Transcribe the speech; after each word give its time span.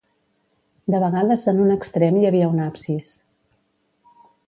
De 0.93 1.01
vegades 1.03 1.45
en 1.53 1.61
un 1.67 1.75
extrem 1.75 2.19
hi 2.23 2.27
havia 2.31 2.51
un 2.57 2.65
absis. 2.67 3.15